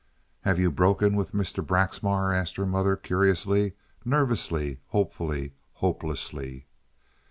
[0.41, 1.63] "Have you broken with Mr.
[1.63, 3.73] Braxmar?" asked her mother, curiously,
[4.03, 6.65] nervously, hopefully, hopelessly.